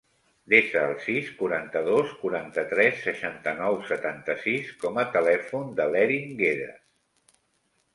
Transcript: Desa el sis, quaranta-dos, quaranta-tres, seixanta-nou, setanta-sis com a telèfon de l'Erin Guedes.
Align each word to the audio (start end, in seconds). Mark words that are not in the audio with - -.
Desa 0.53 0.79
el 0.91 0.93
sis, 1.03 1.29
quaranta-dos, 1.41 2.15
quaranta-tres, 2.23 2.99
seixanta-nou, 3.09 3.79
setanta-sis 3.93 4.75
com 4.85 5.01
a 5.03 5.09
telèfon 5.19 5.73
de 5.83 5.91
l'Erin 5.95 6.39
Guedes. 6.45 6.87